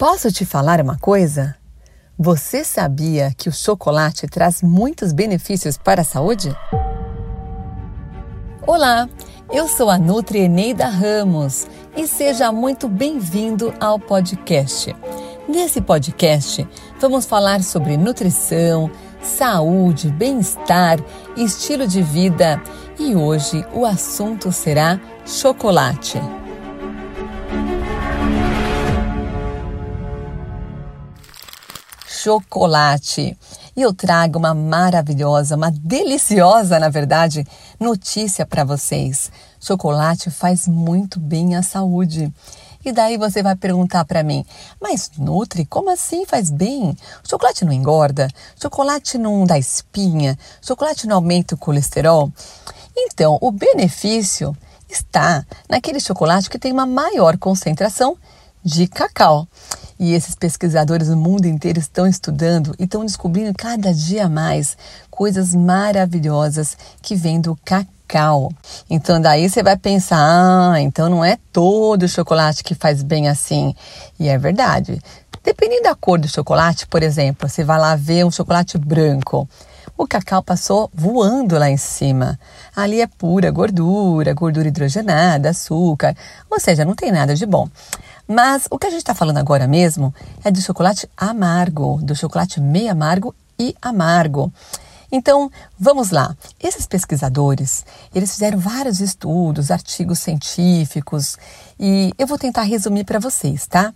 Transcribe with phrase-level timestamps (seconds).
[0.00, 1.54] Posso te falar uma coisa?
[2.18, 6.56] Você sabia que o chocolate traz muitos benefícios para a saúde?
[8.66, 9.06] Olá,
[9.52, 14.96] eu sou a Nutri Eneida Ramos e seja muito bem-vindo ao podcast.
[15.46, 16.66] Nesse podcast,
[16.98, 18.90] vamos falar sobre nutrição,
[19.20, 20.98] saúde, bem-estar,
[21.36, 22.58] estilo de vida
[22.98, 26.18] e hoje o assunto será chocolate.
[32.22, 33.36] Chocolate.
[33.74, 37.46] E eu trago uma maravilhosa, uma deliciosa, na verdade,
[37.78, 39.30] notícia para vocês.
[39.58, 42.32] Chocolate faz muito bem à saúde.
[42.84, 44.44] E daí você vai perguntar para mim,
[44.80, 46.96] mas Nutri, como assim faz bem?
[47.28, 48.28] Chocolate não engorda?
[48.60, 50.38] Chocolate não dá espinha?
[50.62, 52.30] Chocolate não aumenta o colesterol?
[52.96, 54.56] Então, o benefício
[54.88, 58.16] está naquele chocolate que tem uma maior concentração
[58.64, 59.46] de cacau.
[59.98, 64.76] E esses pesquisadores do mundo inteiro estão estudando e estão descobrindo cada dia mais
[65.10, 68.50] coisas maravilhosas que vêm do cacau.
[68.88, 73.74] Então daí você vai pensar, ah, então não é todo chocolate que faz bem assim.
[74.18, 75.00] E é verdade.
[75.42, 79.48] Dependendo da cor do chocolate, por exemplo, você vai lá ver um chocolate branco.
[80.00, 82.40] O cacau passou voando lá em cima.
[82.74, 86.16] Ali é pura gordura, gordura hidrogenada, açúcar,
[86.50, 87.68] ou seja, não tem nada de bom.
[88.26, 92.62] Mas o que a gente está falando agora mesmo é do chocolate amargo, do chocolate
[92.62, 94.50] meio amargo e amargo.
[95.12, 96.36] Então, vamos lá.
[96.62, 101.36] Esses pesquisadores, eles fizeram vários estudos, artigos científicos,
[101.78, 103.92] e eu vou tentar resumir para vocês, tá?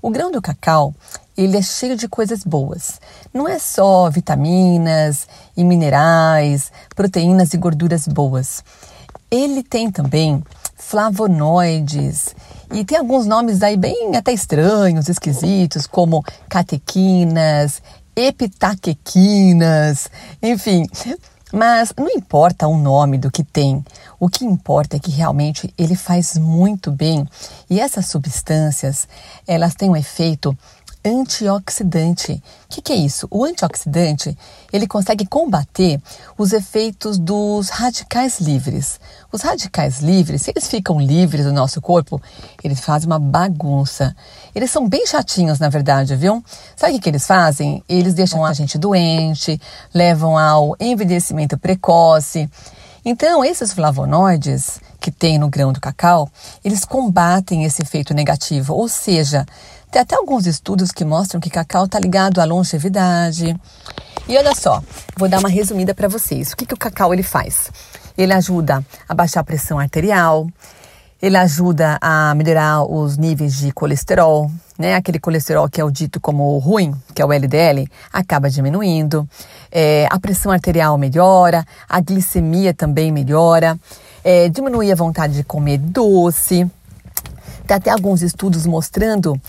[0.00, 0.94] O grão do cacau,
[1.36, 3.00] ele é cheio de coisas boas.
[3.32, 8.62] Não é só vitaminas e minerais, proteínas e gorduras boas.
[9.30, 10.42] Ele tem também
[10.76, 12.34] flavonoides
[12.72, 17.82] e tem alguns nomes aí bem até estranhos, esquisitos, como catequinas,
[18.16, 20.08] epitaquequinas,
[20.42, 20.86] enfim.
[21.52, 23.84] Mas não importa o nome do que tem,
[24.18, 27.28] o que importa é que realmente ele faz muito bem.
[27.68, 29.06] E essas substâncias,
[29.46, 30.56] elas têm um efeito
[31.04, 32.32] antioxidante.
[32.32, 33.26] O que, que, é isso?
[33.30, 34.36] O antioxidante
[34.72, 36.00] ele consegue combater
[36.38, 39.00] os efeitos dos radicais livres.
[39.30, 42.20] Os radicais livres, se eles ficam livres do nosso corpo,
[42.62, 44.14] eles fazem uma bagunça.
[44.54, 46.42] Eles são bem chatinhos, na verdade, viu?
[46.76, 47.82] Sabe o que, que eles fazem?
[47.88, 49.60] Eles deixam a gente doente,
[49.92, 52.48] levam ao envelhecimento precoce.
[53.04, 56.28] Então, esses flavonoides que tem no grão do cacau,
[56.64, 59.44] eles combatem esse efeito negativo, ou seja,
[59.90, 63.56] tem até alguns estudos que mostram que cacau está ligado à longevidade.
[64.28, 64.80] E olha só,
[65.16, 66.52] vou dar uma resumida para vocês.
[66.52, 67.70] O que, que o cacau ele faz?
[68.16, 70.46] Ele ajuda a baixar a pressão arterial,
[71.20, 74.48] ele ajuda a melhorar os níveis de colesterol,
[74.82, 74.96] né?
[74.96, 79.28] Aquele colesterol que é o dito como ruim, que é o LDL, acaba diminuindo.
[79.70, 83.78] É, a pressão arterial melhora, a glicemia também melhora,
[84.24, 86.68] é, diminui a vontade de comer doce.
[87.64, 89.40] Tem até alguns estudos mostrando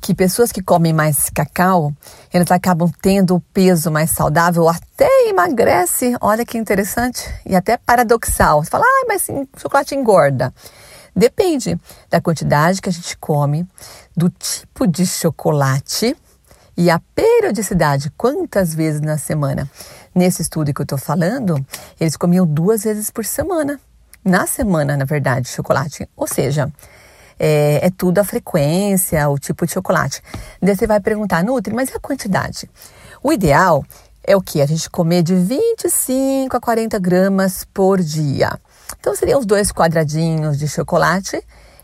[0.00, 1.92] que pessoas que comem mais cacau,
[2.32, 6.16] elas acabam tendo o peso mais saudável, até emagrece.
[6.20, 8.64] Olha que interessante e até paradoxal.
[8.64, 10.52] Você fala, ah, mas sim, chocolate engorda.
[11.14, 11.78] Depende
[12.08, 13.66] da quantidade que a gente come,
[14.16, 16.16] do tipo de chocolate
[16.76, 19.70] e a periodicidade, quantas vezes na semana.
[20.14, 21.64] Nesse estudo que eu estou falando,
[22.00, 23.78] eles comiam duas vezes por semana.
[24.24, 26.08] Na semana, na verdade, chocolate.
[26.16, 26.72] Ou seja,
[27.38, 30.22] é, é tudo a frequência, o tipo de chocolate.
[30.60, 32.68] Daí você vai perguntar, Nutri, mas e a quantidade?
[33.22, 33.84] O ideal
[34.22, 34.60] é o que?
[34.60, 38.58] A gente comer de 25 a 40 gramas por dia.
[38.98, 41.42] Então seriam os dois quadradinhos de chocolate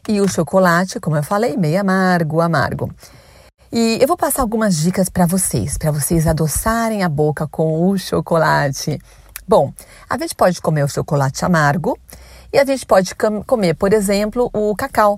[0.09, 2.91] e o chocolate, como eu falei, meio amargo, amargo.
[3.73, 7.99] E eu vou passar algumas dicas para vocês, para vocês adoçarem a boca com o
[7.99, 8.99] chocolate.
[9.47, 9.73] Bom,
[10.09, 11.99] a gente pode comer o chocolate amargo
[12.53, 13.15] e a gente pode
[13.47, 15.17] comer, por exemplo, o cacau.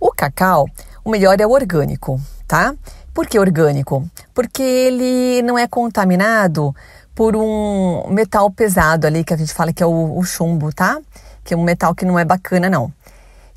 [0.00, 0.66] O cacau,
[1.04, 2.74] o melhor é o orgânico, tá?
[3.14, 4.08] Por que orgânico?
[4.34, 6.74] Porque ele não é contaminado
[7.14, 11.00] por um metal pesado ali, que a gente fala que é o, o chumbo, tá?
[11.44, 12.92] Que é um metal que não é bacana, não.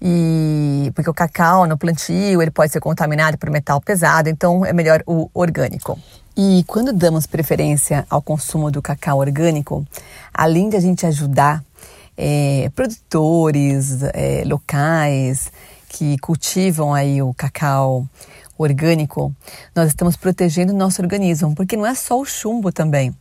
[0.01, 4.73] E porque o cacau no plantio ele pode ser contaminado por metal pesado, então é
[4.73, 5.97] melhor o orgânico.
[6.37, 9.85] E quando damos preferência ao consumo do cacau orgânico,
[10.33, 11.63] além de a gente ajudar
[12.17, 15.49] é, produtores é, locais,
[15.87, 18.05] que cultivam aí o cacau
[18.57, 19.33] orgânico,
[19.73, 23.15] nós estamos protegendo o nosso organismo, porque não é só o chumbo também.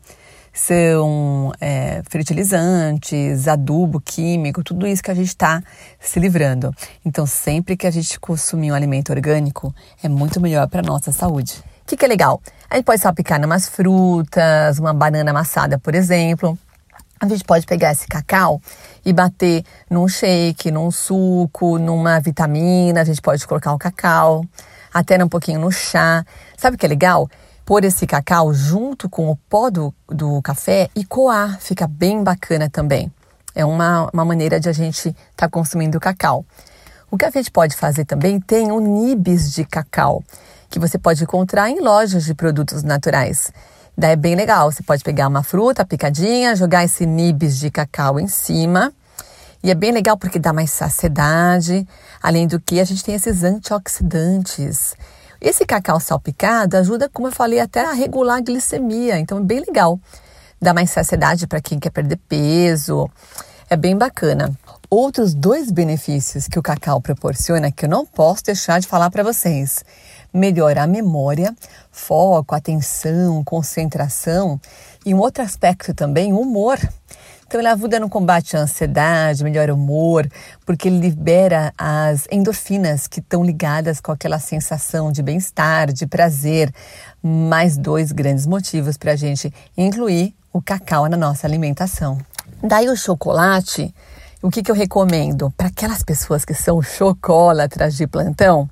[0.55, 5.61] São é, fertilizantes, adubo químico, tudo isso que a gente está
[5.99, 6.73] se livrando.
[7.05, 11.11] Então, sempre que a gente consumir um alimento orgânico, é muito melhor para a nossa
[11.11, 11.55] saúde.
[11.83, 12.41] O que, que é legal?
[12.71, 16.57] A gente pode salpicar umas frutas, uma banana amassada, por exemplo.
[17.21, 18.61] A gente pode pegar esse cacau
[19.05, 23.01] e bater num shake, num suco, numa vitamina.
[23.01, 24.45] A gente pode colocar o cacau,
[24.93, 26.25] até um pouquinho no chá.
[26.57, 27.29] Sabe o que é legal?
[27.65, 31.59] Pôr esse cacau junto com o pó do, do café e coar.
[31.61, 33.11] Fica bem bacana também.
[33.55, 36.45] É uma, uma maneira de a gente estar tá consumindo cacau.
[37.11, 40.23] O que a gente pode fazer também tem o nibs de cacau,
[40.69, 43.53] que você pode encontrar em lojas de produtos naturais.
[43.97, 44.71] Daí é bem legal.
[44.71, 48.93] Você pode pegar uma fruta picadinha, jogar esse nibs de cacau em cima.
[49.63, 51.87] E é bem legal porque dá mais saciedade.
[52.23, 54.95] Além do que, a gente tem esses antioxidantes.
[55.45, 59.19] Esse cacau salpicado ajuda, como eu falei, até a regular a glicemia.
[59.19, 60.01] Então é bem legal.
[60.59, 63.11] Dá mais saciedade para quem quer perder peso.
[63.69, 64.51] É bem bacana.
[64.89, 69.23] Outros dois benefícios que o cacau proporciona que eu não posso deixar de falar para
[69.23, 69.85] vocês
[70.33, 71.55] melhora a memória,
[71.93, 74.59] foco, atenção, concentração
[75.05, 76.79] e um outro aspecto também, humor.
[77.55, 80.29] Então ele ajuda no combate à ansiedade, melhora o humor,
[80.67, 86.75] porque ele libera as endorfinas que estão ligadas com aquela sensação de bem-estar, de prazer.
[87.23, 92.19] Mais dois grandes motivos para a gente incluir o cacau na nossa alimentação.
[92.61, 93.95] Daí o chocolate,
[94.43, 95.49] o que, que eu recomendo?
[95.57, 98.69] Para aquelas pessoas que são chocolatras de plantão,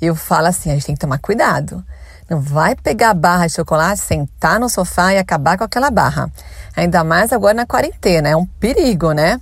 [0.00, 1.84] eu falo assim: a gente tem que tomar cuidado.
[2.32, 6.32] Não vai pegar a barra de chocolate, sentar no sofá e acabar com aquela barra.
[6.74, 9.38] Ainda mais agora na quarentena, é um perigo, né?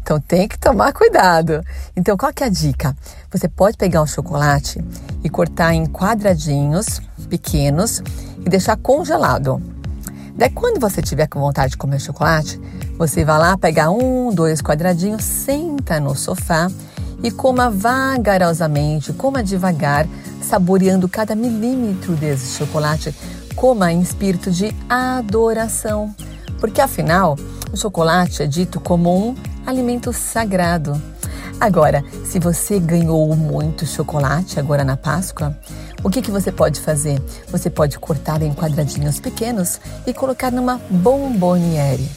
[0.00, 1.62] Então tem que tomar cuidado.
[1.94, 2.96] Então qual que é a dica?
[3.30, 4.82] Você pode pegar o chocolate
[5.22, 8.02] e cortar em quadradinhos pequenos
[8.38, 9.62] e deixar congelado.
[10.34, 12.58] Daí quando você tiver com vontade de comer chocolate,
[12.96, 16.70] você vai lá pegar um, dois quadradinhos, senta no sofá
[17.22, 20.06] e coma vagarosamente, coma devagar,
[20.42, 23.14] saboreando cada milímetro desse chocolate.
[23.54, 26.14] Coma em espírito de adoração,
[26.58, 27.36] porque afinal,
[27.72, 29.34] o chocolate é dito como um
[29.66, 31.00] alimento sagrado.
[31.60, 35.54] Agora, se você ganhou muito chocolate agora na Páscoa,
[36.02, 37.20] o que, que você pode fazer?
[37.48, 42.08] Você pode cortar em quadradinhos pequenos e colocar numa bomboniere.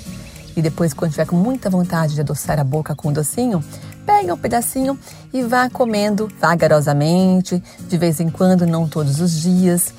[0.55, 3.61] E depois, quando tiver com muita vontade de adoçar a boca com um docinho,
[4.05, 4.97] pega um pedacinho
[5.33, 9.93] e vá comendo vagarosamente, de vez em quando, não todos os dias.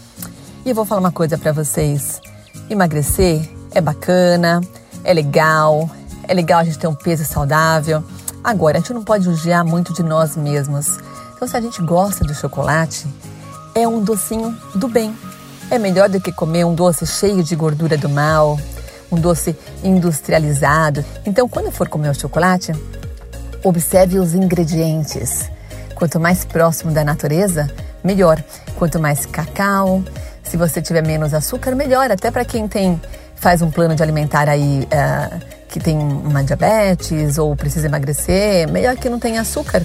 [0.65, 2.21] E eu vou falar uma coisa para vocês:
[2.71, 4.61] emagrecer é bacana,
[5.03, 5.91] é legal,
[6.27, 8.03] é legal a gente ter um peso saudável.
[8.43, 10.99] Agora, a gente não pode judiar muito de nós mesmos.
[11.35, 13.07] Então, se a gente gosta do chocolate,
[13.75, 15.17] é um docinho do bem.
[15.71, 18.59] É melhor do que comer um doce cheio de gordura do mal,
[19.11, 21.05] um doce industrializado.
[21.25, 22.73] Então, quando for comer o chocolate,
[23.65, 25.51] Observe os ingredientes.
[25.95, 27.69] Quanto mais próximo da natureza,
[28.05, 28.43] melhor.
[28.77, 30.05] Quanto mais cacau,
[30.43, 32.11] se você tiver menos açúcar, melhor.
[32.11, 33.01] Até para quem tem
[33.35, 38.97] faz um plano de alimentar aí uh, que tem uma diabetes ou precisa emagrecer, melhor
[38.97, 39.83] que não tenha açúcar.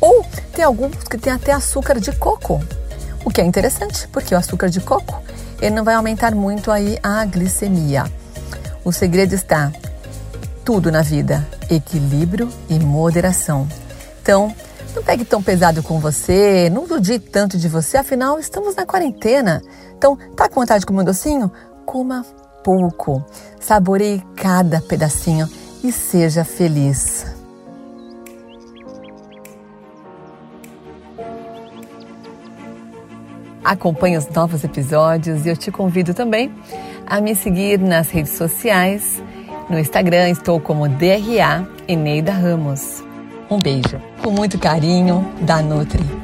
[0.00, 2.60] Ou tem alguns que tem até açúcar de coco,
[3.24, 5.22] o que é interessante, porque o açúcar de coco
[5.60, 8.04] ele não vai aumentar muito aí a glicemia.
[8.84, 9.70] O segredo está
[10.64, 13.68] tudo na vida, equilíbrio e moderação.
[14.20, 14.54] Então,
[14.94, 19.62] não pegue tão pesado com você, não dudie tanto de você, afinal estamos na quarentena.
[19.96, 21.50] Então, tá com vontade de comer um docinho?
[21.86, 22.24] Coma
[22.62, 23.24] pouco.
[23.60, 25.48] Saboreie cada pedacinho
[25.82, 27.26] e seja feliz.
[33.64, 36.52] Acompanhe os novos episódios e eu te convido também
[37.06, 39.22] a me seguir nas redes sociais
[39.72, 43.02] no Instagram estou como DRA Eneida Ramos.
[43.50, 43.98] Um beijo.
[44.22, 46.21] Com muito carinho, da Nutri.